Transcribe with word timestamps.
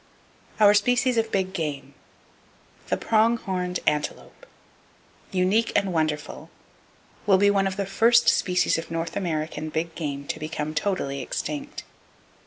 OUR 0.59 0.73
SPECIES 0.73 1.17
OF 1.17 1.31
BIG 1.31 1.53
GAME 1.53 1.93
The 2.87 2.97
Prong 2.97 3.37
Horned 3.37 3.79
Antelope, 3.85 4.47
unique 5.31 5.71
and 5.75 5.93
wonderful, 5.93 6.49
will 7.27 7.37
be 7.37 7.51
one 7.51 7.67
of 7.67 7.77
the 7.77 7.85
first 7.85 8.27
species 8.27 8.79
of 8.79 8.89
North 8.89 9.15
American 9.15 9.69
big 9.69 9.93
game 9.93 10.25
to 10.29 10.39
become 10.39 10.73
totally 10.73 11.21
extinct. 11.21 11.83